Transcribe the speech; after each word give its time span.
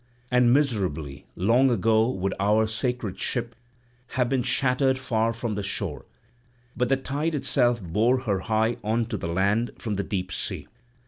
And 0.31 0.51
miserably 0.51 1.27
long 1.35 1.69
ago 1.69 2.09
would 2.09 2.33
our 2.39 2.65
sacred 2.65 3.19
ship 3.19 3.53
have 4.17 4.29
been 4.29 4.41
shattered 4.41 4.97
far 4.97 5.31
from 5.31 5.53
the 5.53 5.61
shore; 5.61 6.07
but 6.75 6.89
the 6.89 6.97
tide 6.97 7.35
itself 7.35 7.83
bore 7.83 8.21
her 8.21 8.39
high 8.39 8.77
on 8.83 9.05
to 9.05 9.17
the 9.17 9.27
land 9.27 9.73
from 9.77 9.93
the 9.97 10.03
deep 10.03 10.31
sea. 10.31 10.67